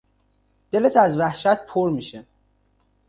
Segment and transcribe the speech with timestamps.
[0.71, 2.25] دلت از وحشت پُر میشه.